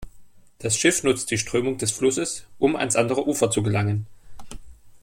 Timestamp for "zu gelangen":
3.51-4.07